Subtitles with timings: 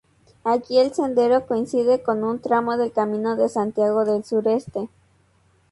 [0.43, 4.89] Aquí el sendero coincide con un tramo del Camino de Santiago del Sureste.